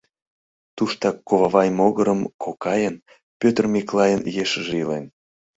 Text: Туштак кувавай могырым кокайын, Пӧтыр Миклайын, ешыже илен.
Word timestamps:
Туштак 0.75 1.17
кувавай 1.27 1.69
могырым 1.79 2.21
кокайын, 2.43 2.95
Пӧтыр 3.39 3.65
Миклайын, 3.73 4.21
ешыже 4.43 4.73
илен. 4.81 5.05